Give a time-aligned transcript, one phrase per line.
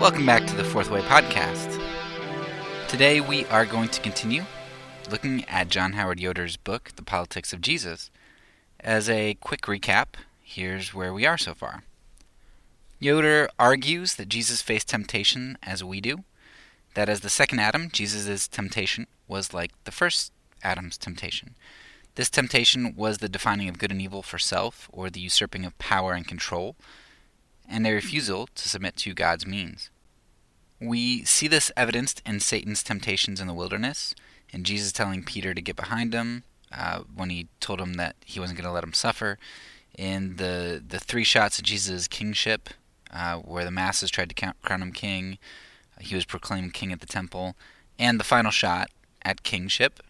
[0.00, 1.80] Welcome back to the Fourth Way podcast.
[2.88, 4.42] Today we are going to continue
[5.12, 8.10] looking at John Howard Yoder's book, The Politics of Jesus.
[8.80, 11.84] As a quick recap, here's where we are so far.
[12.98, 16.24] Yoder argues that Jesus faced temptation as we do,
[16.94, 20.32] that as the second Adam, Jesus' temptation was like the first
[20.64, 21.54] Adam's temptation.
[22.18, 25.78] This temptation was the defining of good and evil for self, or the usurping of
[25.78, 26.74] power and control,
[27.68, 29.88] and a refusal to submit to God's means.
[30.80, 34.16] We see this evidenced in Satan's temptations in the wilderness,
[34.52, 36.42] and Jesus telling Peter to get behind him
[36.76, 39.38] uh, when he told him that he wasn't going to let him suffer.
[39.96, 42.70] In the the three shots of Jesus' kingship,
[43.12, 45.38] uh, where the masses tried to count, crown him king,
[46.00, 47.54] he was proclaimed king at the temple,
[47.96, 48.90] and the final shot
[49.22, 50.02] at kingship,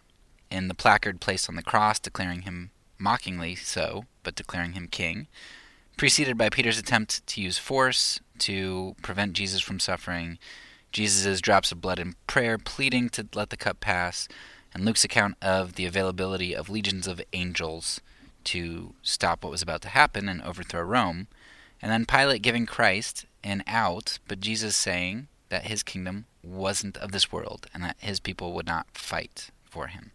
[0.51, 5.27] in the placard placed on the cross declaring him mockingly so, but declaring him king,
[5.97, 10.37] preceded by Peter's attempt to use force to prevent Jesus from suffering,
[10.91, 14.27] Jesus' drops of blood in prayer, pleading to let the cup pass,
[14.73, 18.01] and Luke's account of the availability of legions of angels
[18.45, 21.27] to stop what was about to happen and overthrow Rome,
[21.81, 27.11] and then Pilate giving Christ an out, but Jesus saying that his kingdom wasn't of
[27.11, 30.11] this world and that his people would not fight for him.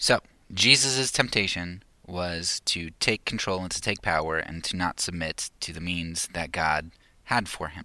[0.00, 0.20] So,
[0.52, 5.74] Jesus' temptation was to take control and to take power and to not submit to
[5.74, 6.90] the means that God
[7.24, 7.84] had for him.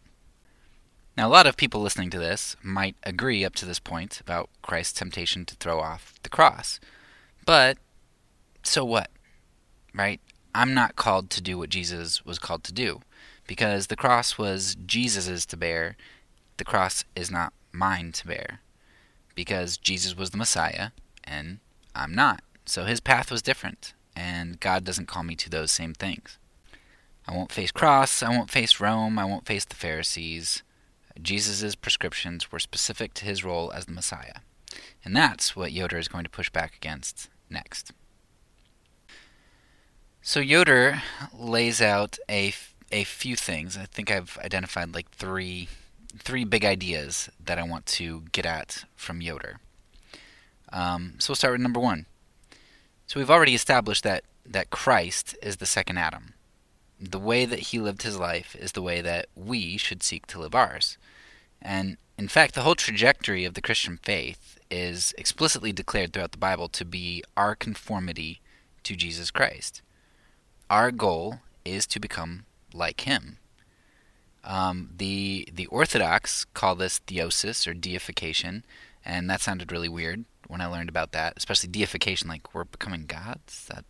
[1.18, 4.50] Now, a lot of people listening to this might agree up to this point about
[4.62, 6.80] Christ's temptation to throw off the cross.
[7.46, 7.78] But
[8.64, 9.12] so what?
[9.94, 10.22] Right?
[10.56, 13.02] I'm not called to do what Jesus was called to do
[13.46, 15.98] because the cross was Jesus's to bear.
[16.56, 18.62] The cross is not mine to bear
[19.36, 20.92] because Jesus was the Messiah
[21.26, 21.60] and
[21.96, 22.42] I'm not.
[22.66, 26.38] So his path was different, and God doesn't call me to those same things.
[27.28, 30.64] I won't face cross, I won't face Rome, I won't face the Pharisees.
[31.22, 34.40] Jesus' prescriptions were specific to his role as the Messiah.
[35.04, 37.94] And that's what Yoder is going to push back against next.
[40.22, 41.02] So Yoder
[41.34, 42.54] lays out a,
[42.92, 43.78] a few things.
[43.78, 45.70] I think I've identified like three
[46.18, 49.60] three big ideas that I want to get at from Yoder.
[50.76, 52.06] Um, so we'll start with number one.
[53.08, 56.36] So we've already established that that Christ is the second Adam
[57.00, 60.40] the way that he lived his life is the way that we should seek to
[60.40, 60.98] live ours.
[61.62, 66.38] And in fact, the whole trajectory of the Christian faith is explicitly declared throughout the
[66.38, 68.42] Bible to be our conformity
[68.84, 69.82] to Jesus Christ.
[70.70, 73.38] Our goal is to become like him.
[74.44, 78.64] Um, the the Orthodox call this theosis or deification,
[79.04, 83.06] and that sounded really weird when I learned about that, especially deification, like we're becoming
[83.06, 83.68] gods.
[83.70, 83.86] That,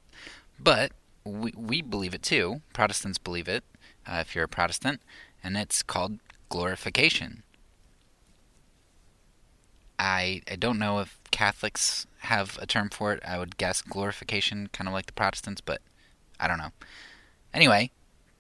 [0.60, 0.92] but
[1.24, 2.62] we, we believe it too.
[2.74, 3.64] Protestants believe it,
[4.08, 5.02] uh, if you're a Protestant,
[5.44, 7.44] and it's called glorification.
[9.98, 13.24] I, I don't know if Catholics have a term for it.
[13.26, 15.82] I would guess glorification, kind of like the Protestants, but
[16.40, 16.72] I don't know.
[17.54, 17.92] Anyway,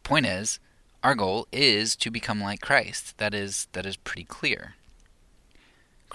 [0.03, 0.59] point is,
[1.03, 3.17] our goal is to become like Christ.
[3.17, 4.75] That is that is pretty clear.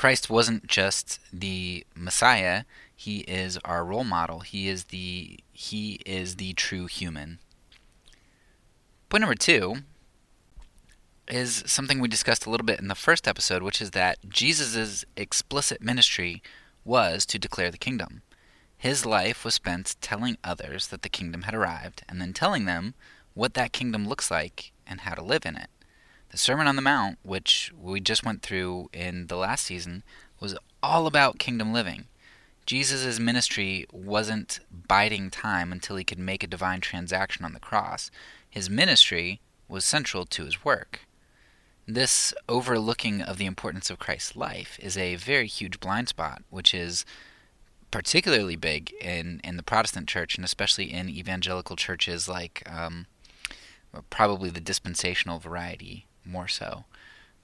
[0.00, 2.64] Christ wasn't just the Messiah,
[2.96, 4.40] he is our role model.
[4.40, 7.38] He is the he is the true human.
[9.10, 9.82] Point number 2
[11.28, 15.04] is something we discussed a little bit in the first episode, which is that Jesus'
[15.18, 16.42] explicit ministry
[16.82, 18.22] was to declare the kingdom.
[18.78, 22.94] His life was spent telling others that the kingdom had arrived and then telling them
[23.34, 25.68] what that kingdom looks like and how to live in it.
[26.30, 30.04] The Sermon on the Mount, which we just went through in the last season,
[30.38, 32.06] was all about kingdom living.
[32.66, 38.12] Jesus' ministry wasn't biding time until he could make a divine transaction on the cross.
[38.48, 41.00] His ministry was central to his work.
[41.84, 46.72] This overlooking of the importance of Christ's life is a very huge blind spot, which
[46.72, 47.04] is
[47.90, 53.06] particularly big in, in the Protestant church and especially in evangelical churches like um,
[54.10, 56.84] probably the dispensational variety more so.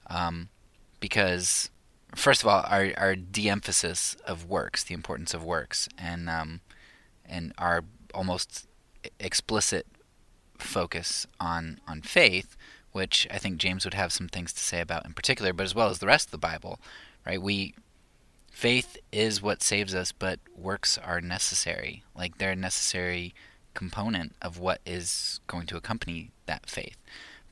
[0.07, 0.49] Um,
[0.99, 1.69] because
[2.15, 6.61] first of all, our our de-emphasis of works, the importance of works, and um,
[7.25, 7.83] and our
[8.13, 8.67] almost
[9.19, 9.85] explicit
[10.57, 12.55] focus on on faith,
[12.91, 15.75] which I think James would have some things to say about in particular, but as
[15.75, 16.79] well as the rest of the Bible,
[17.25, 17.41] right?
[17.41, 17.75] We
[18.51, 22.03] faith is what saves us, but works are necessary.
[22.15, 23.35] Like they're a necessary
[23.73, 26.97] component of what is going to accompany that faith.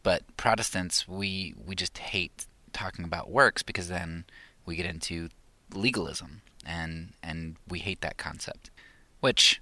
[0.06, 4.26] But Protestants, we we just hate talking about works because then
[4.66, 5.30] we get into
[5.74, 8.70] legalism and and we hate that concept
[9.26, 9.60] which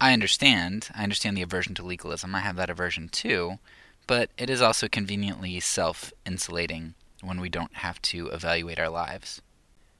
[0.00, 0.88] I understand.
[0.96, 2.34] I understand the aversion to legalism.
[2.34, 3.60] I have that aversion too,
[4.08, 9.42] but it is also conveniently self insulating when we don't have to evaluate our lives.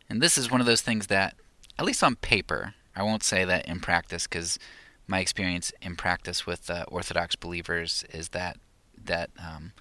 [0.08, 1.36] And this is one of those things that,
[1.78, 4.58] at least on paper, I won't say that in practice because
[5.06, 8.56] my experience in practice with uh, Orthodox believers is that
[9.10, 9.72] that um,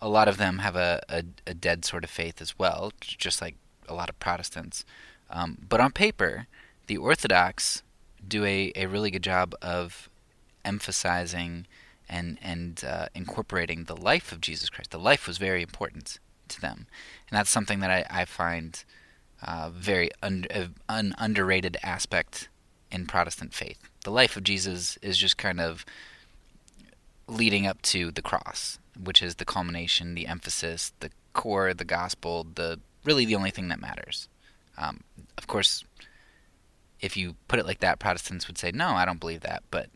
[0.00, 3.42] a lot of them have a, a, a, dead sort of faith as well, just
[3.42, 3.56] like
[3.88, 4.84] a lot of Protestants.
[5.28, 6.46] Um, but on paper,
[6.86, 7.82] the Orthodox
[8.26, 10.08] do a, a really good job of
[10.64, 11.66] emphasizing
[12.08, 14.90] and and uh, incorporating the life of Jesus Christ.
[14.90, 16.18] The life was very important
[16.48, 16.86] to them,
[17.28, 18.82] and that's something that I, I find
[19.42, 22.48] uh, very un, uh, an underrated aspect
[22.90, 23.78] in Protestant faith.
[24.04, 25.84] The life of Jesus is just kind of
[27.30, 32.46] leading up to the cross, which is the culmination, the emphasis, the core, the gospel,
[32.54, 34.28] the really the only thing that matters.
[34.76, 35.00] Um,
[35.38, 35.84] of course,
[37.00, 39.62] if you put it like that, Protestants would say, no, I don't believe that.
[39.70, 39.88] But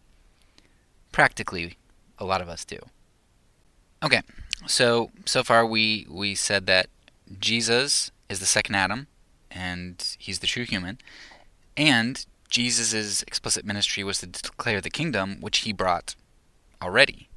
[1.13, 1.77] practically,
[2.19, 2.79] a lot of us do.
[4.03, 4.23] Okay,
[4.67, 6.89] so so far we we said that
[7.39, 9.07] Jesus is the second Adam,
[9.51, 10.99] and he's the true human,
[11.77, 16.15] and Jesus' explicit ministry was to declare the kingdom, which he brought
[16.85, 17.29] already.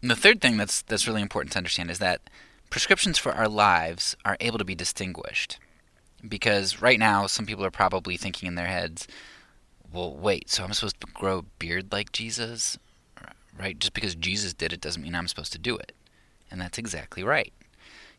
[0.00, 2.22] And the third thing that's that's really important to understand is that
[2.70, 5.58] prescriptions for our lives are able to be distinguished
[6.26, 9.06] because right now some people are probably thinking in their heads,
[9.92, 12.78] well, wait, so I'm supposed to grow a beard like Jesus?
[13.58, 13.78] Right?
[13.78, 15.92] Just because Jesus did it doesn't mean I'm supposed to do it.
[16.50, 17.52] And that's exactly right.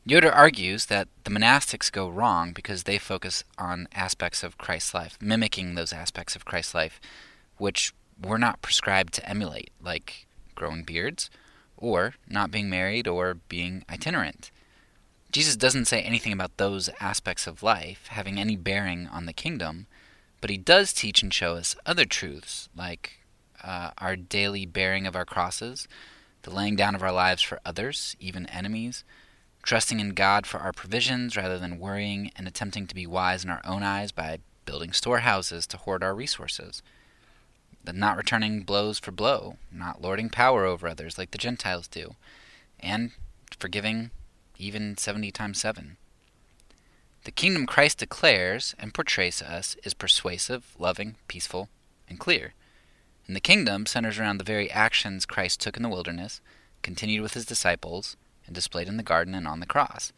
[0.05, 5.17] Yoder argues that the monastics go wrong because they focus on aspects of Christ's life,
[5.21, 6.99] mimicking those aspects of Christ's life,
[7.57, 11.29] which we're not prescribed to emulate, like growing beards,
[11.77, 14.51] or not being married, or being itinerant.
[15.31, 19.87] Jesus doesn't say anything about those aspects of life having any bearing on the kingdom,
[20.41, 23.19] but he does teach and show us other truths, like
[23.63, 25.87] uh, our daily bearing of our crosses,
[26.43, 29.03] the laying down of our lives for others, even enemies,
[29.63, 33.49] trusting in God for our provisions rather than worrying and attempting to be wise in
[33.49, 36.83] our own eyes by building storehouses to hoard our resources,
[37.83, 42.15] the not returning blows for blow, not lording power over others like the Gentiles do,
[42.79, 43.11] and
[43.59, 44.11] forgiving
[44.57, 45.97] even 70 times 7.
[47.23, 51.69] The kingdom Christ declares and portrays to us is persuasive, loving, peaceful,
[52.09, 52.53] and clear.
[53.27, 56.41] And the kingdom centers around the very actions Christ took in the wilderness,
[56.81, 60.11] continued with his disciples, and displayed in the garden and on the cross.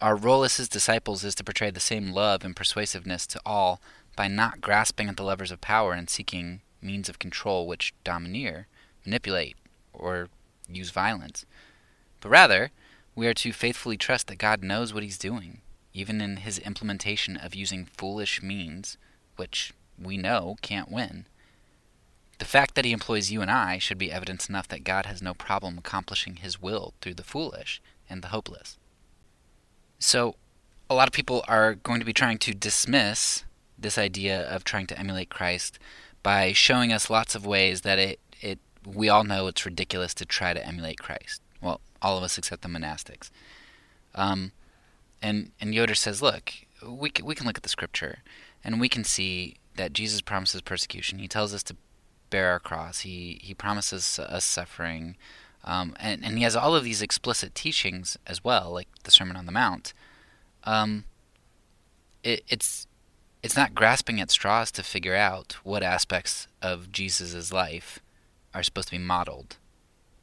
[0.00, 3.80] Our role as his disciples is to portray the same love and persuasiveness to all
[4.14, 8.68] by not grasping at the levers of power and seeking means of control which domineer,
[9.04, 9.56] manipulate,
[9.92, 10.28] or
[10.68, 11.44] use violence,
[12.20, 12.70] but rather
[13.14, 15.60] we are to faithfully trust that God knows what He's doing,
[15.92, 18.98] even in His implementation of using foolish means,
[19.36, 21.26] which we know can't win.
[22.38, 25.22] The fact that He employs you and I should be evidence enough that God has
[25.22, 28.76] no problem accomplishing His will through the foolish and the hopeless.
[29.98, 30.36] So,
[30.88, 33.44] a lot of people are going to be trying to dismiss
[33.78, 35.78] this idea of trying to emulate Christ
[36.26, 40.24] by showing us lots of ways that it, it we all know it's ridiculous to
[40.24, 43.30] try to emulate Christ Well, all of us except the monastics.
[44.12, 44.50] Um,
[45.22, 46.52] and and Yoder says, look,
[46.84, 48.24] we can, we can look at the scripture,
[48.64, 51.20] and we can see that Jesus promises persecution.
[51.20, 51.76] He tells us to
[52.30, 53.00] bear our cross.
[53.00, 55.16] He he promises us suffering,
[55.62, 59.36] um, and and he has all of these explicit teachings as well, like the Sermon
[59.36, 59.94] on the Mount.
[60.64, 61.04] Um,
[62.24, 62.88] it, it's
[63.46, 68.00] it's not grasping at straws to figure out what aspects of Jesus' life
[68.52, 69.56] are supposed to be modeled.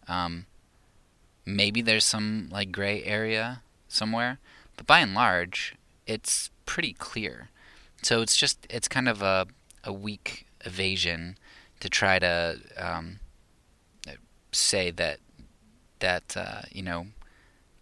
[0.07, 0.45] Um,
[1.45, 4.39] Maybe there's some like gray area somewhere,
[4.77, 5.75] but by and large,
[6.07, 7.49] it's pretty clear.
[8.01, 9.47] So it's just it's kind of a
[9.83, 11.37] a weak evasion
[11.81, 13.19] to try to um,
[14.53, 15.19] say that
[15.99, 17.07] that uh, you know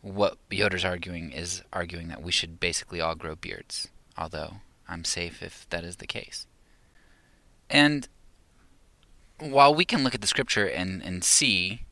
[0.01, 3.89] what Yoder's arguing is arguing that we should basically all grow beards.
[4.17, 4.55] Although
[4.91, 6.45] I'm safe if that is the case.
[7.69, 8.07] And
[9.39, 11.83] while we can look at the scripture and, and see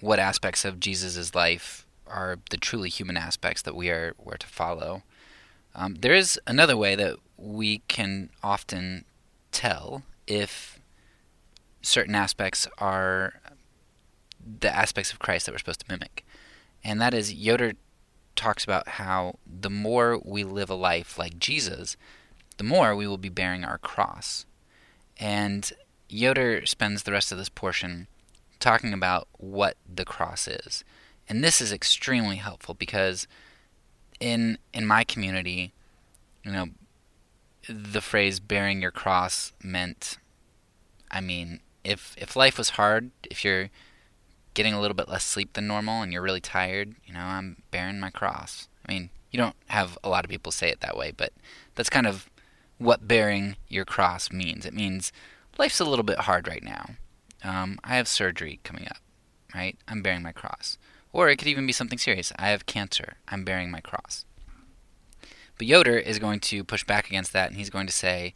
[0.00, 4.46] what aspects of Jesus' life are the truly human aspects that we are, were to
[4.46, 5.02] follow.
[5.74, 9.06] Um, there is another way that we can often
[9.50, 10.78] tell if
[11.80, 13.40] certain aspects are
[14.60, 16.24] the aspects of Christ that we're supposed to mimic.
[16.84, 17.72] And that is, Yoder
[18.36, 21.96] talks about how the more we live a life like Jesus,
[22.62, 24.46] the more we will be bearing our cross.
[25.18, 25.72] And
[26.08, 28.06] Yoder spends the rest of this portion
[28.60, 30.84] talking about what the cross is.
[31.28, 33.26] And this is extremely helpful because
[34.20, 35.72] in in my community,
[36.44, 36.68] you know,
[37.68, 40.18] the phrase bearing your cross meant
[41.10, 43.70] I mean, if if life was hard, if you're
[44.54, 47.64] getting a little bit less sleep than normal and you're really tired, you know, I'm
[47.72, 48.68] bearing my cross.
[48.86, 51.32] I mean, you don't have a lot of people say it that way, but
[51.74, 52.28] that's kind of
[52.82, 54.66] what bearing your cross means.
[54.66, 55.12] It means
[55.58, 56.90] life's a little bit hard right now.
[57.44, 58.98] Um, I have surgery coming up,
[59.54, 59.76] right?
[59.88, 60.78] I'm bearing my cross.
[61.12, 62.32] Or it could even be something serious.
[62.38, 63.14] I have cancer.
[63.28, 64.24] I'm bearing my cross.
[65.58, 68.32] But Yoder is going to push back against that, and he's going to say,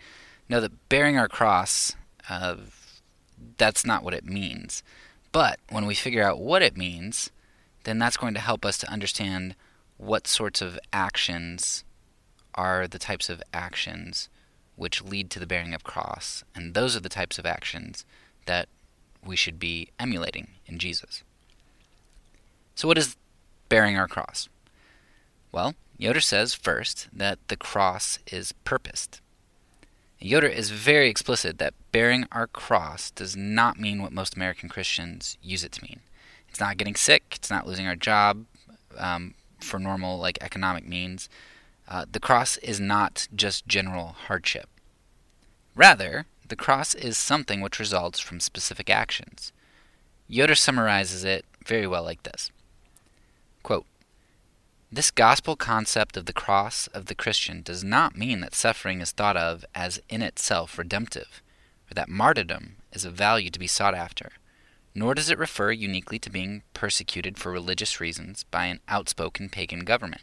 [0.48, 1.94] no, that bearing our cross,
[2.28, 2.56] uh,
[3.56, 4.82] that's not what it means.
[5.32, 7.30] But when we figure out what it means,
[7.84, 9.54] then that's going to help us to understand
[9.96, 11.84] what sorts of actions
[12.54, 14.28] are the types of actions
[14.76, 18.04] which lead to the bearing of cross, and those are the types of actions
[18.44, 18.68] that
[19.24, 21.22] we should be emulating in Jesus.
[22.74, 23.16] So, what is
[23.68, 24.48] bearing our cross?
[25.50, 29.20] Well, Yoder says first that the cross is purposed.
[30.18, 35.38] Yoder is very explicit that bearing our cross does not mean what most American Christians
[35.42, 36.00] use it to mean.
[36.48, 38.44] It's not getting sick, it's not losing our job
[38.98, 41.28] um, for normal like economic means.
[41.88, 44.68] Uh, the cross is not just general hardship.
[45.74, 49.52] Rather, the cross is something which results from specific actions.
[50.28, 52.50] Yoder summarizes it very well like this
[53.62, 53.86] Quote,
[54.90, 59.12] This gospel concept of the cross of the Christian does not mean that suffering is
[59.12, 61.42] thought of as in itself redemptive,
[61.90, 64.32] or that martyrdom is of value to be sought after,
[64.94, 69.84] nor does it refer uniquely to being persecuted for religious reasons by an outspoken pagan
[69.84, 70.22] government.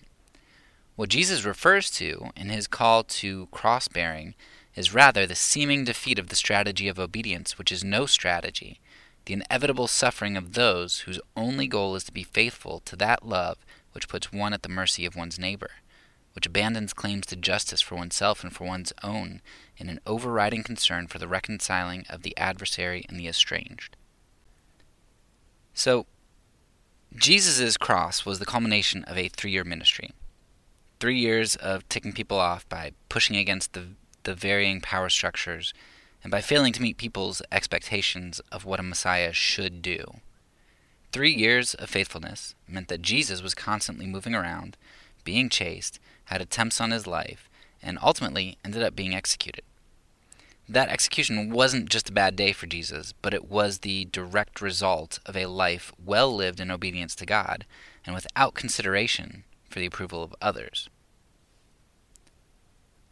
[0.95, 4.35] What Jesus refers to in his call to cross bearing
[4.75, 8.79] is rather the seeming defeat of the strategy of obedience, which is no strategy,
[9.25, 13.57] the inevitable suffering of those whose only goal is to be faithful to that love
[13.93, 15.71] which puts one at the mercy of one's neighbor,
[16.33, 19.41] which abandons claims to justice for oneself and for one's own
[19.77, 23.95] in an overriding concern for the reconciling of the adversary and the estranged.
[25.73, 26.05] So,
[27.15, 30.11] Jesus' cross was the culmination of a three year ministry
[31.03, 33.87] three years of ticking people off by pushing against the,
[34.23, 35.73] the varying power structures
[36.23, 40.21] and by failing to meet people's expectations of what a Messiah should do.
[41.11, 44.77] Three years of faithfulness meant that Jesus was constantly moving around,
[45.25, 47.49] being chased, had attempts on his life,
[47.81, 49.65] and ultimately ended up being executed.
[50.69, 55.19] That execution wasn't just a bad day for Jesus, but it was the direct result
[55.25, 57.65] of a life well lived in obedience to God
[58.05, 60.87] and without consideration for the approval of others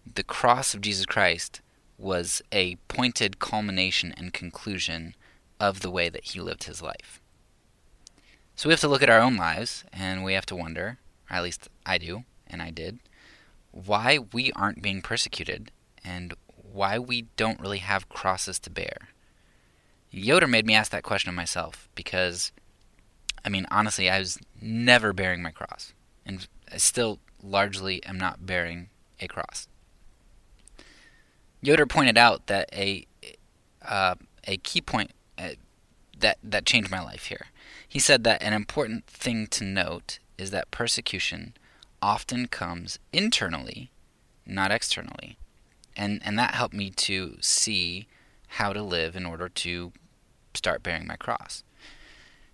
[0.06, 1.62] the cross of Jesus Christ
[1.98, 5.16] was a pointed culmination and conclusion
[5.60, 7.22] of the way that he lived his life.
[8.56, 10.98] So we have to look at our own lives and we have to wonder,
[11.30, 13.00] or at least I do, and I did,
[13.72, 15.72] why we aren't being persecuted
[16.04, 16.34] and
[16.72, 19.10] why we don't really have crosses to bear.
[20.10, 22.52] Yoder made me ask that question of myself because,
[23.46, 25.94] I mean, honestly, I was never bearing my cross.
[26.26, 28.90] And I still largely am not bearing
[29.20, 29.68] a cross.
[31.62, 33.06] Yoder pointed out that a
[33.84, 34.16] uh,
[34.46, 35.50] a key point uh,
[36.18, 37.48] that that changed my life here.
[37.88, 41.54] He said that an important thing to note is that persecution
[42.02, 43.92] often comes internally,
[44.46, 45.38] not externally,
[45.96, 48.08] and and that helped me to see
[48.48, 49.92] how to live in order to
[50.54, 51.64] start bearing my cross.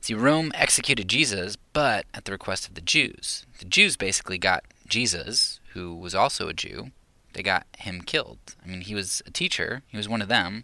[0.02, 3.46] See, Rome executed Jesus, but at the request of the Jews.
[3.60, 6.92] The Jews basically got Jesus, who was also a Jew,
[7.38, 8.40] they got him killed.
[8.66, 10.64] I mean, he was a teacher, he was one of them,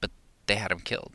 [0.00, 0.12] but
[0.46, 1.14] they had him killed.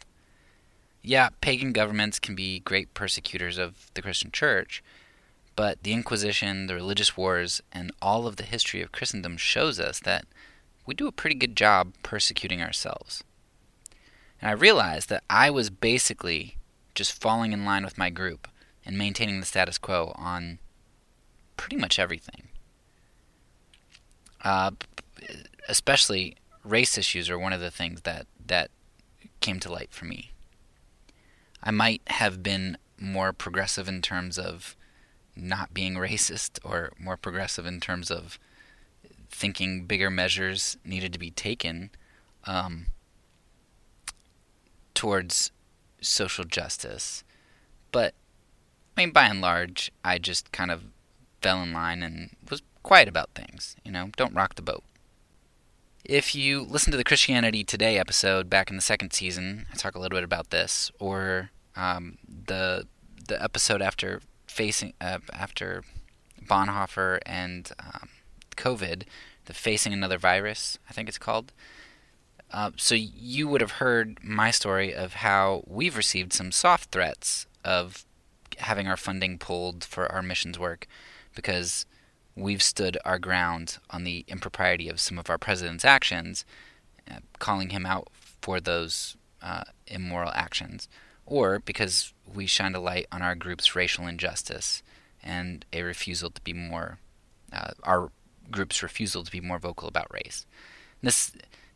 [1.02, 4.84] Yeah, pagan governments can be great persecutors of the Christian church,
[5.56, 10.02] but the Inquisition, the religious wars, and all of the history of Christendom shows us
[10.02, 10.26] that
[10.86, 13.24] we do a pretty good job persecuting ourselves.
[14.42, 16.58] And I realized that I was basically
[16.96, 18.50] just falling in line with my group
[18.86, 20.60] and maintaining the status quo on
[21.56, 22.50] pretty much everything.
[24.44, 24.72] Uh,
[25.70, 28.72] especially race issues are one of the things that that
[29.40, 30.32] came to light for me.
[31.64, 34.76] I might have been more progressive in terms of
[35.36, 38.40] not being racist, or more progressive in terms of
[39.30, 41.90] thinking bigger measures needed to be taken
[42.46, 42.88] um,
[44.94, 45.52] towards
[46.02, 47.24] social justice.
[47.92, 48.14] But
[48.98, 50.84] I mean, by and large, I just kind of
[51.42, 53.76] fell in line and was quiet about things.
[53.84, 54.84] You know, don't rock the boat.
[56.04, 59.96] If you listen to the Christianity Today episode back in the second season, I talk
[59.96, 62.88] a little bit about this, or um, the
[63.28, 65.84] the episode after facing uh, after
[66.46, 68.10] Bonhoeffer and um,
[68.58, 69.04] COVID,
[69.46, 71.54] the facing another virus, I think it's called.
[72.52, 77.46] Uh, so you would have heard my story of how we've received some soft threats
[77.64, 78.06] of
[78.58, 80.88] having our funding pulled for our missions work
[81.34, 81.86] because
[82.36, 86.46] we've stood our ground on the impropriety of some of our president's actions,
[87.10, 88.08] uh, calling him out
[88.42, 90.88] for those uh, immoral actions,
[91.26, 94.82] or because we shined a light on our group's racial injustice
[95.24, 96.98] and a refusal to be more,
[97.54, 98.12] uh, our
[98.50, 100.46] group's refusal to be more vocal about race.
[101.02, 101.32] This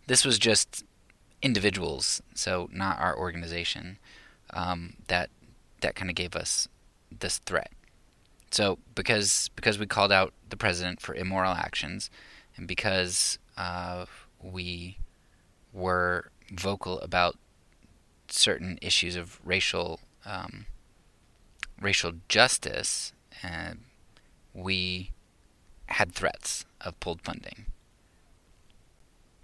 [0.08, 0.84] this was just
[1.42, 3.98] individuals, so not our organization,
[4.52, 5.30] um, that
[5.82, 6.68] that kind of gave us
[7.12, 7.72] this threat.
[8.56, 12.10] So because because we called out the president for immoral actions,
[12.56, 14.06] and because uh,
[14.42, 14.98] we
[15.74, 17.36] were vocal about
[18.30, 20.68] certain issues of racial um,
[21.82, 23.12] racial justice,
[24.54, 25.12] we
[25.88, 27.66] had threats of pulled funding.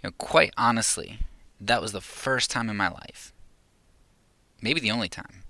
[0.02, 1.18] You know, quite honestly,
[1.60, 3.34] that was the first time in my life,
[4.62, 5.42] maybe the only time,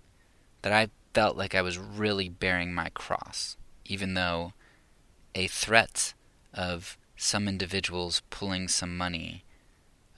[0.63, 4.53] that I felt like I was really bearing my cross, even though
[5.35, 6.15] a threat
[6.53, 9.45] of some individuals pulling some money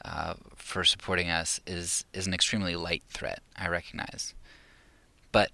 [0.05, 3.41] uh, for supporting us is is an extremely light threat.
[3.57, 4.35] I recognize,
[5.33, 5.51] but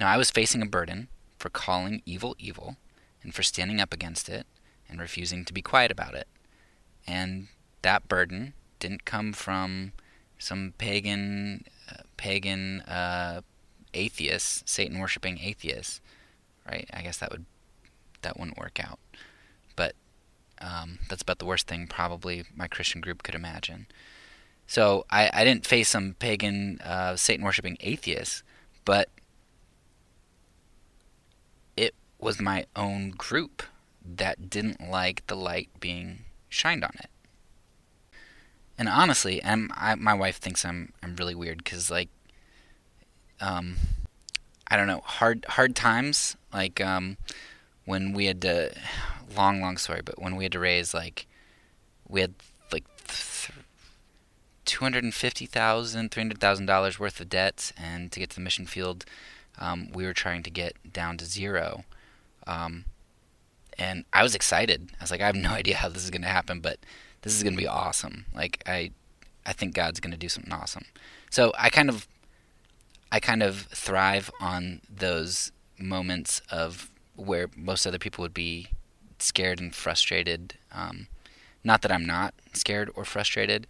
[0.00, 1.08] know, I was facing a burden
[1.38, 2.76] for calling evil evil,
[3.22, 4.46] and for standing up against it
[4.88, 6.26] and refusing to be quiet about it,
[7.06, 7.48] and
[7.82, 9.92] that burden didn't come from
[10.38, 13.42] some pagan uh, pagan uh,
[13.94, 16.00] atheists, Satan worshiping atheists,
[16.66, 16.88] right?
[16.92, 17.44] I guess that would
[18.22, 18.98] that wouldn't work out,
[19.76, 19.94] but
[20.60, 23.86] um, that's about the worst thing probably my Christian group could imagine.
[24.66, 28.42] So I, I didn't face some pagan uh, Satan worshiping atheists,
[28.84, 29.08] but
[31.76, 33.62] it was my own group
[34.04, 37.10] that didn't like the light being shined on it.
[38.78, 42.08] And honestly, and my wife thinks I'm I'm really weird because like,
[43.40, 43.76] um,
[44.68, 47.16] I don't know hard hard times like um,
[47.84, 48.72] when we had to
[49.36, 51.26] long long story, but when we had to raise like
[52.08, 52.34] we had
[52.72, 52.84] like
[54.64, 58.30] two hundred and fifty thousand, three hundred thousand dollars worth of debts, and to get
[58.30, 59.04] to the mission field,
[59.58, 61.84] um, we were trying to get down to zero.
[62.46, 62.84] Um,
[63.78, 64.90] and I was excited.
[65.00, 66.78] I was like, I have no idea how this is going to happen, but
[67.22, 68.26] this is going to be awesome.
[68.34, 68.90] Like I,
[69.44, 70.84] I think God's going to do something awesome.
[71.30, 72.06] So I kind of,
[73.12, 78.68] I kind of thrive on those moments of where most other people would be
[79.18, 80.54] scared and frustrated.
[80.72, 81.08] Um,
[81.64, 83.66] not that I'm not scared or frustrated,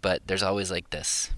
[0.00, 1.30] but there's always like this,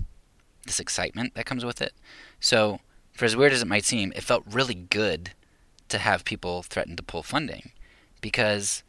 [0.64, 1.92] this excitement that comes with it.
[2.40, 2.80] So
[3.12, 5.32] for as weird as it might seem, it felt really good
[5.88, 7.70] to have people threaten to pull funding
[8.20, 8.82] because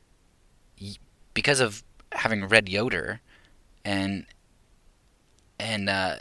[1.33, 3.21] because of having read Yoder
[3.85, 4.25] and
[5.59, 6.15] and uh,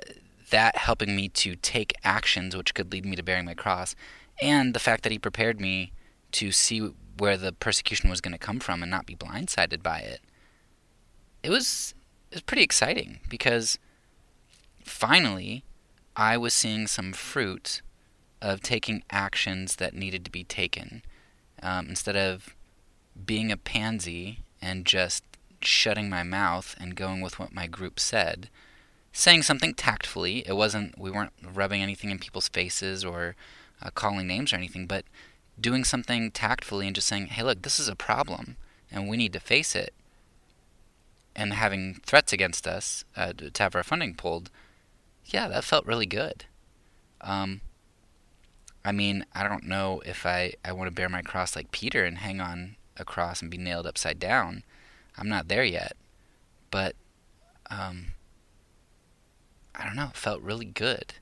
[0.51, 3.95] that helping me to take actions which could lead me to bearing my cross,
[4.41, 5.93] and the fact that he prepared me
[6.33, 9.99] to see where the persecution was going to come from and not be blindsided by
[9.99, 10.21] it.
[11.43, 11.95] It was
[12.31, 13.79] it was pretty exciting because
[14.85, 15.65] finally
[16.15, 17.83] I was seeing some fruit
[18.43, 21.03] of taking actions that needed to be taken
[21.63, 22.55] um, instead of
[23.25, 25.25] being a pansy and just
[25.63, 28.51] shutting my mouth and going with what my group said,
[29.17, 30.47] saying something tactfully.
[30.47, 33.35] It wasn't we weren't rubbing anything in people's faces or
[33.81, 35.05] uh, calling names or anything, but
[35.59, 38.57] doing something tactfully and just saying, "Hey, look, this is a problem,
[38.91, 39.95] and we need to face it."
[41.35, 44.51] And having threats against us uh, to have our funding pulled,
[45.25, 46.45] yeah, that felt really good.
[47.23, 47.63] Um,
[48.85, 52.05] I mean, I don't know if I, I want to bear my cross like Peter
[52.05, 54.63] and hang on a cross and be nailed upside down.
[55.19, 55.97] I'm not there yet,
[56.71, 56.95] but
[57.69, 58.09] um,
[59.77, 60.09] I don't know.
[60.11, 61.15] It felt really good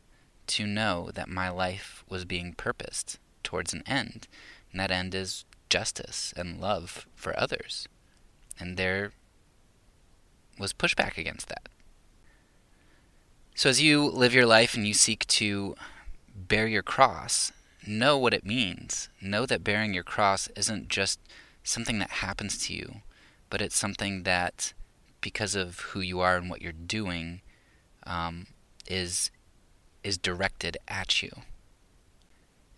[0.46, 4.28] to know that my life was being purposed towards an end,
[4.70, 7.88] and that end is justice and love for others.
[8.58, 9.12] And there
[10.58, 11.68] was pushback against that.
[13.56, 15.74] So as you live your life and you seek to
[16.34, 17.52] bear your cross,
[17.86, 19.08] know what it means.
[19.20, 21.20] Know that bearing your cross isn't just
[21.62, 22.96] something that happens to you,
[23.50, 24.72] but it's something that,
[25.20, 27.40] because of who you are and what you're doing,
[28.06, 28.46] um,
[28.86, 29.30] is
[30.02, 31.30] is directed at you.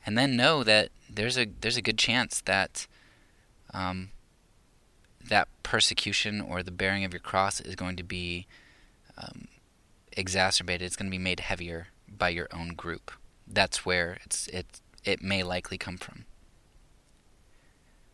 [0.04, 2.86] And then know that there's a there's a good chance that
[3.72, 4.10] um,
[5.28, 8.46] that persecution or the bearing of your cross is going to be
[9.18, 9.48] um,
[10.12, 10.86] exacerbated.
[10.86, 13.10] It's going to be made heavier by your own group.
[13.46, 16.24] That's where it's it it may likely come from.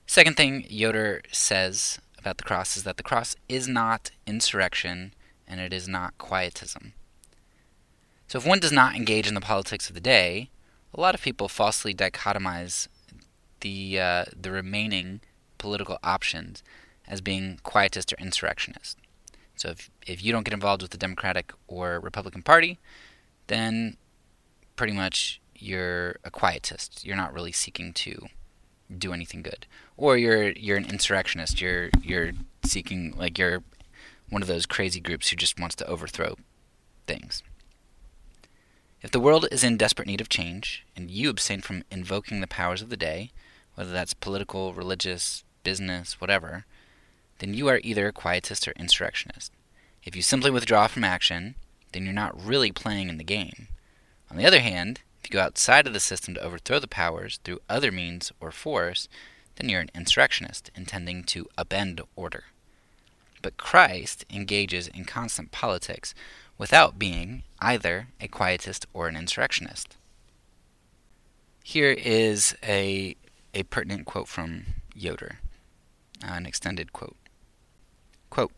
[0.06, 5.14] Second thing Yoder says about the cross is that the cross is not insurrection
[5.46, 6.92] and it is not quietism.
[8.32, 10.48] So if one does not engage in the politics of the day,
[10.94, 12.88] a lot of people falsely dichotomize
[13.60, 15.20] the uh, the remaining
[15.58, 16.62] political options
[17.06, 18.96] as being quietist or insurrectionist.
[19.54, 22.78] So if if you don't get involved with the Democratic or Republican Party,
[23.48, 23.98] then
[24.76, 27.04] pretty much you're a quietist.
[27.04, 28.28] You're not really seeking to
[28.96, 29.66] do anything good.
[29.98, 31.60] Or you're you're an insurrectionist.
[31.60, 32.32] You're you're
[32.64, 33.62] seeking like you're
[34.30, 36.36] one of those crazy groups who just wants to overthrow
[37.06, 37.42] things.
[39.02, 42.46] If the world is in desperate need of change, and you abstain from invoking the
[42.46, 43.32] powers of the day,
[43.74, 46.66] whether that's political, religious, business, whatever,
[47.38, 49.50] then you are either a quietist or insurrectionist.
[50.04, 51.56] If you simply withdraw from action,
[51.90, 53.66] then you're not really playing in the game.
[54.30, 57.40] On the other hand, if you go outside of the system to overthrow the powers
[57.42, 59.08] through other means or force,
[59.56, 62.44] then you're an insurrectionist intending to upend order.
[63.42, 66.14] But Christ engages in constant politics
[66.62, 69.96] without being either a quietist or an insurrectionist.
[71.64, 73.16] Here is a,
[73.52, 75.40] a pertinent quote from Yoder,
[76.22, 77.16] uh, an extended quote.
[78.30, 78.52] Quote,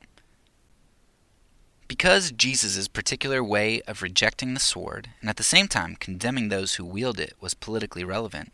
[1.88, 6.75] because Jesus' particular way of rejecting the sword and at the same time condemning those
[6.75, 8.53] who wield it was politically relevant,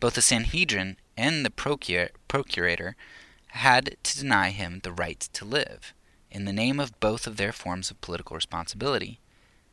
[0.00, 2.96] both the Sanhedrin and the procurator
[3.50, 5.94] had to deny him the right to live
[6.30, 9.20] in the name of both of their forms of political responsibility.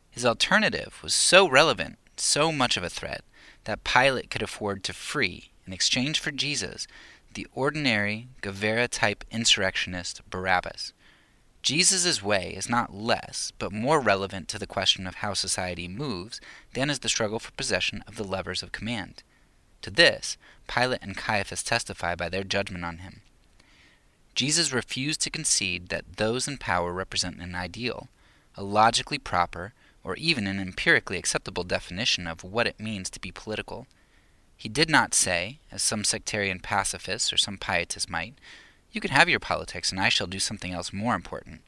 [0.10, 3.24] His alternative was so relevant, so much of a threat,
[3.66, 6.88] that Pilate could afford to free, in exchange for Jesus,
[7.34, 10.94] the ordinary Guevara type insurrectionist Barabbas.
[11.62, 16.40] Jesus' way is not less, but more relevant to the question of how society moves
[16.74, 19.22] than is the struggle for possession of the levers of command.
[19.82, 23.22] To this, Pilate and Caiaphas testify by their judgment on him.
[24.38, 28.08] Jesus refused to concede that those in power represent an ideal,
[28.54, 29.74] a logically proper,
[30.04, 33.88] or even an empirically acceptable definition of what it means to be political.
[34.56, 38.36] He did not say, as some sectarian pacifists or some pietists might,
[38.92, 41.62] You can have your politics, and I shall do something else more important.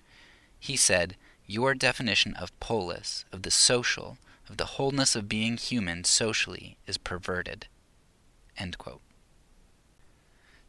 [0.59, 1.15] He said,
[1.47, 6.99] Your definition of polis, of the social, of the wholeness of being human socially, is
[6.99, 7.65] perverted.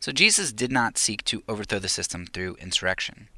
[0.01, 3.29] So Jesus did not seek to overthrow the system through insurrection,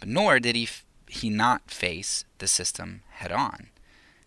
[0.00, 0.68] but nor did he,
[1.06, 3.68] he not face the system head on.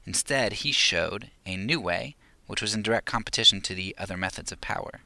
[0.06, 2.16] Instead, he showed a new way,
[2.48, 5.02] which was in direct competition to the other methods of power.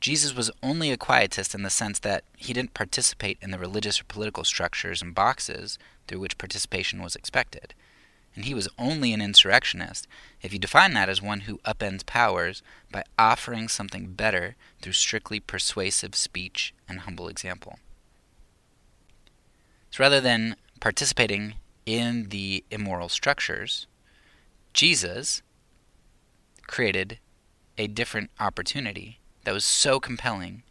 [0.00, 4.00] Jesus was only a quietist in the sense that he didn't participate in the religious
[4.00, 7.74] or political structures and boxes through which participation was expected
[8.36, 10.06] and he was only an insurrectionist
[10.42, 15.40] if you define that as one who upends powers by offering something better through strictly
[15.40, 17.78] persuasive speech and humble example.
[19.90, 21.54] So rather than participating
[21.86, 23.86] in the immoral structures,
[24.74, 25.42] Jesus
[26.66, 27.18] created
[27.78, 30.62] a different opportunity that was so compelling,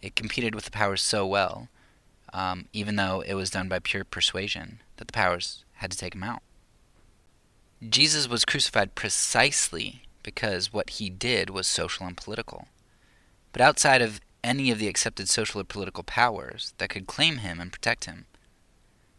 [0.00, 1.68] it competed with the powers so well,
[2.32, 6.14] um, even though it was done by pure persuasion, that the powers had to take
[6.14, 6.42] him out.
[7.88, 12.68] Jesus was crucified precisely because what he did was social and political.
[13.52, 17.60] But outside of any of the accepted social or political powers that could claim him
[17.60, 18.26] and protect him.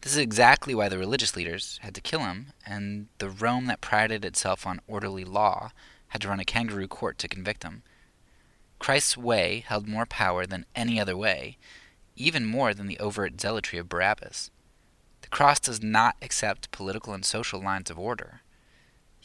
[0.01, 3.81] This is exactly why the religious leaders had to kill him, and the Rome that
[3.81, 5.71] prided itself on orderly law
[6.09, 7.81] had to run a kangaroo court to convict him.
[8.77, 11.57] Christ's way held more power than any other way,
[12.15, 14.51] even more than the overt zealotry of Barabbas.
[15.21, 18.41] The cross does not accept political and social lines of order.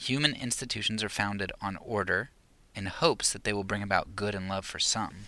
[0.04, 2.30] Human institutions are founded on order
[2.74, 5.26] in hopes that they will bring about good and love for some.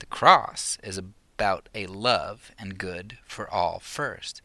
[0.00, 4.40] The cross is about a love and good for all first,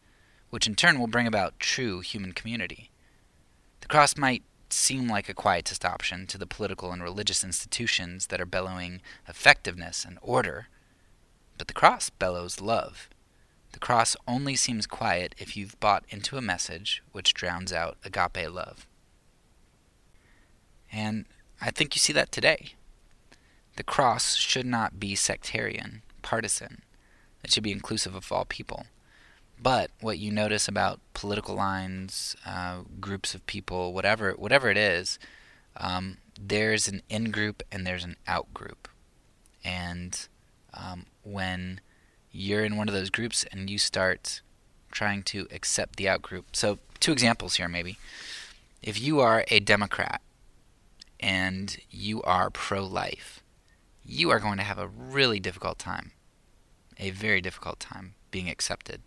[0.50, 2.90] which in turn will bring about true human community.
[3.80, 8.42] The cross might seem like a quietist option to the political and religious institutions that
[8.42, 10.68] are bellowing effectiveness and order,
[11.56, 13.08] but the cross bellows love.
[13.72, 18.50] The cross only seems quiet if you've bought into a message which drowns out agape
[18.50, 18.86] love.
[20.94, 21.24] And
[21.60, 22.74] I think you see that today.
[23.76, 26.82] The cross should not be sectarian, partisan.
[27.42, 28.86] It should be inclusive of all people.
[29.60, 35.18] But what you notice about political lines, uh, groups of people, whatever, whatever it is,
[35.76, 38.88] um, there's an in group and there's an out group.
[39.64, 40.28] And
[40.72, 41.80] um, when
[42.30, 44.42] you're in one of those groups and you start
[44.92, 47.98] trying to accept the out group, so two examples here maybe.
[48.82, 50.20] If you are a Democrat
[51.20, 53.42] and you are pro life,
[54.04, 56.12] you are going to have a really difficult time,
[56.98, 59.02] a very difficult time being accepted.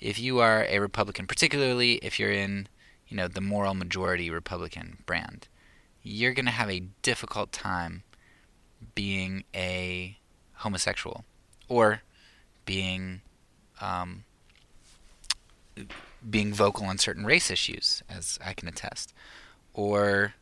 [0.00, 2.68] if you are a Republican, particularly if you're in,
[3.08, 5.48] you know, the moral majority Republican brand,
[6.02, 8.02] you're going to have a difficult time
[8.94, 10.18] being a
[10.56, 11.24] homosexual
[11.68, 12.02] or
[12.66, 13.22] being
[13.80, 14.24] um,
[16.28, 19.12] being vocal on certain race issues, as I can attest,
[19.72, 20.34] or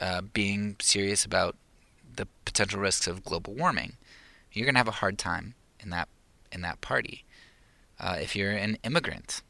[0.00, 1.56] uh, being serious about
[2.16, 3.96] the potential risks of global warming.
[4.52, 6.08] You're going to have a hard time in that
[6.52, 7.24] in that party.
[7.98, 9.42] Uh, if you're an immigrant,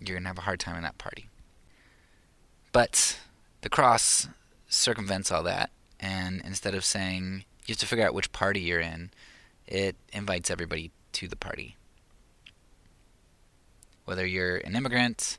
[0.00, 1.28] you're going to have a hard time in that party.
[2.72, 3.18] But
[3.62, 4.28] the cross
[4.68, 5.70] circumvents all that,
[6.00, 9.10] and instead of saying you have to figure out which party you're in,
[9.66, 11.76] it invites everybody to the party.
[14.04, 15.38] Whether you're an immigrant,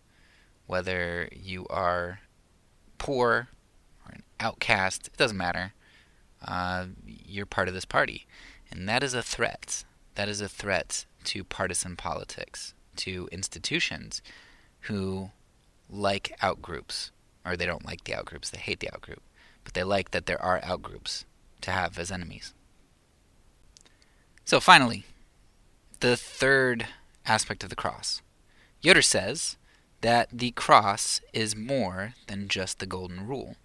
[0.68, 2.20] whether you are
[3.00, 3.48] poor
[4.40, 5.74] outcast, it doesn't matter.
[6.46, 8.26] Uh, you're part of this party.
[8.72, 9.84] And that is a threat.
[10.16, 14.22] That is a threat to partisan politics, to institutions
[14.82, 15.32] who
[15.90, 17.12] like outgroups,
[17.46, 19.20] or they don't like the outgroups, they hate the outgroup,
[19.64, 21.26] but they like that there are outgroups
[21.62, 22.54] to have as enemies.
[24.46, 25.06] So finally,
[26.00, 26.88] the third
[27.26, 28.22] aspect of the cross.
[28.82, 29.58] Yoder says
[30.02, 33.56] that the cross is more than just the golden rule.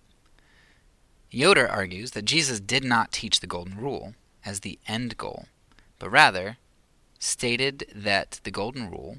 [1.34, 5.46] Yoder argues that Jesus did not teach the golden rule as the end goal,
[5.98, 6.58] but rather
[7.18, 9.18] stated that the golden rule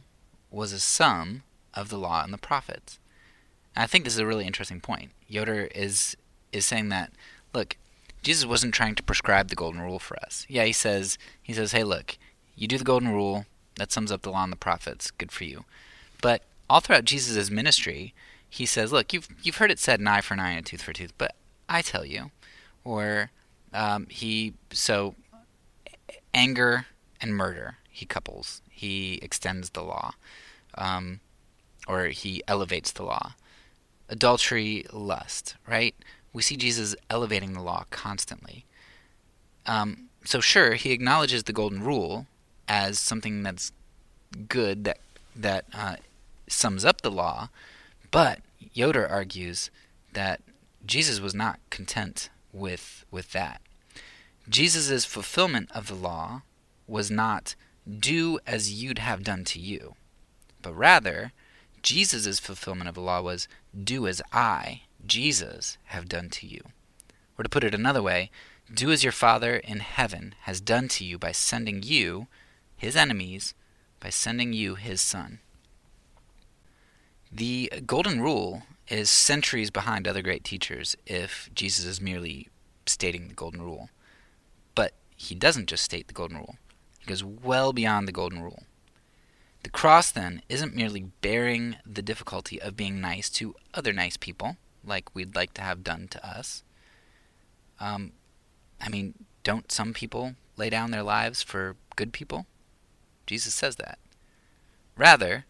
[0.50, 3.00] was a sum of the law and the prophets.
[3.76, 5.12] And I think this is a really interesting point.
[5.28, 6.16] Yoder is
[6.54, 7.12] is saying that
[7.54, 7.76] look,
[8.24, 10.46] Jesus wasn't trying to prescribe the golden rule for us.
[10.48, 12.18] Yeah, he says he says, "Hey, look,
[12.56, 15.12] you do the golden rule, that sums up the law and the prophets.
[15.12, 15.66] Good for you."
[16.22, 18.14] But all throughout Jesus' ministry,
[18.50, 20.70] he says, "Look, you've you've heard it said, an eye for an eye and a
[20.70, 21.36] tooth for a tooth, but
[21.68, 22.32] I tell you,"
[22.84, 23.32] or
[23.74, 25.16] um, he so
[26.34, 26.86] anger
[27.22, 28.62] and murder he couples.
[28.70, 30.16] He extends the law,
[30.78, 31.22] um,
[31.88, 33.36] or he elevates the law.
[34.10, 35.96] Adultery, lust, right?
[36.34, 38.66] We see Jesus elevating the law constantly.
[39.66, 42.28] Um, so sure, he acknowledges the golden rule
[42.68, 43.72] as something that's
[44.50, 45.00] good that
[45.36, 45.96] that uh,
[46.48, 47.50] sums up the law,
[48.12, 48.40] but
[48.74, 49.72] Yoder argues
[50.12, 50.42] that
[50.86, 53.62] Jesus was not content with with that.
[54.48, 56.44] Jesus' fulfillment of the law
[56.88, 57.56] was not
[57.88, 59.96] do as you'd have done to you,
[60.62, 61.32] but rather
[61.82, 63.48] Jesus' fulfillment of the law was
[63.84, 66.62] do as I, Jesus, have done to you.
[67.38, 68.32] Or to put it another way,
[68.74, 72.28] do as your Father in heaven has done to you by sending you,
[72.78, 73.54] his enemies,
[74.00, 75.40] by sending you his Son.
[77.32, 82.50] The Golden Rule is centuries behind other great teachers if Jesus is merely
[82.86, 83.90] stating the Golden Rule.
[84.76, 86.56] But he doesn't just state the Golden Rule,
[87.00, 88.64] he goes well beyond the Golden Rule.
[89.64, 94.58] The cross, then, isn't merely bearing the difficulty of being nice to other nice people,
[94.86, 96.64] like we'd like to have done to us.
[97.80, 98.12] Um,
[98.80, 102.46] I mean, don't some people lay down their lives for good people?
[103.26, 103.98] Jesus says that.
[104.96, 105.46] Rather,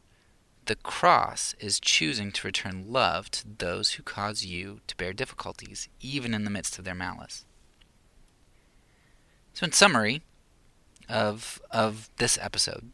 [0.66, 5.90] the cross is choosing to return love to those who cause you to bear difficulties,
[6.02, 7.46] even in the midst of their malice.
[9.54, 10.22] So, in summary
[11.08, 12.92] of, of this episode,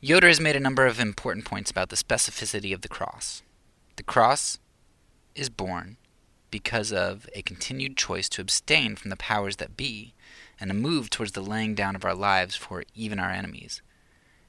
[0.00, 3.42] Yoder has made a number of important points about the specificity of the cross.
[3.96, 4.58] The cross
[5.36, 5.96] is borne
[6.50, 10.12] because of a continued choice to abstain from the powers that be
[10.60, 13.80] and a move towards the laying down of our lives for even our enemies.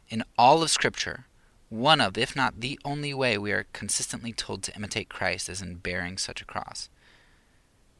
[0.09, 1.27] In all of Scripture,
[1.73, 5.59] one of, if not the only way we are consistently told to imitate Christ is
[5.59, 6.87] in bearing such a cross.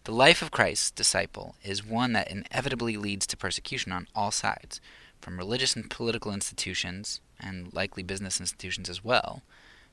[0.04, 4.80] The life of Christ's disciple is one that inevitably leads to persecution on all sides,
[5.20, 9.42] from religious and political institutions, and likely business institutions as well,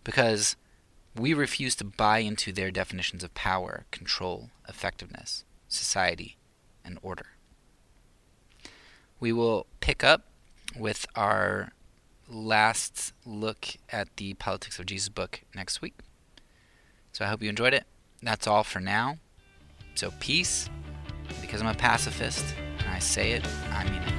[0.05, 0.57] because
[1.17, 6.37] we refuse to buy into their definitions of power, control, effectiveness, society,
[6.85, 7.27] and order.
[9.21, 10.25] We will pick up
[10.77, 11.73] with our
[12.31, 15.95] last look at the Politics of Jesus book next week.
[17.13, 17.85] So I hope you enjoyed it.
[18.23, 19.19] That's all for now.
[19.95, 20.69] So peace.
[21.41, 22.45] Because I'm a pacifist
[22.79, 24.10] and I say it, I mean it.